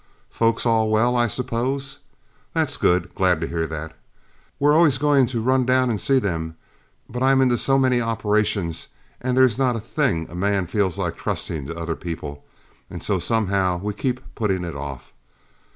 [0.31, 1.99] Folks all well, I suppose?
[2.55, 3.95] That's good glad to hear that.
[4.57, 6.55] We're always going to run down and see them,
[7.07, 8.87] but I'm into so many operations,
[9.21, 12.43] and they're not things a man feels like trusting to other people,
[12.89, 15.13] and so somehow we keep putting it off.